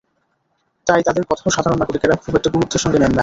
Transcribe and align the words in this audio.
তাই 0.87 1.01
তঁাদের 1.05 1.25
কথাও 1.25 1.49
সাধারণ 1.49 1.77
নাগরিকেরা 1.79 2.15
খুব 2.15 2.33
একটা 2.35 2.49
গুরুত্বের 2.49 2.83
সঙ্গে 2.83 2.99
নেন 2.99 3.11
না। 3.11 3.19